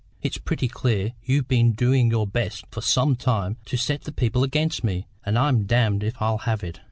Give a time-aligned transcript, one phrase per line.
[0.23, 4.43] It's pretty clear you've been doing your best for some time to set the people
[4.43, 6.79] against me, and I'm damned if I'll have it!